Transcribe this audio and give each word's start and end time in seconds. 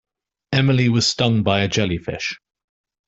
Emily 0.51 0.89
was 0.89 1.05
stung 1.05 1.43
by 1.43 1.61
a 1.61 1.67
jellyfish. 1.67 2.39